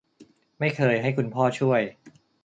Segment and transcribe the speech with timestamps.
[0.59, 1.81] ไม่เคยให้คุณพ่อช่วย